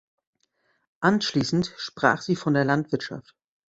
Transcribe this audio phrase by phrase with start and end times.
[1.01, 3.35] Anschließend sprach sie von der Landwirtschaft.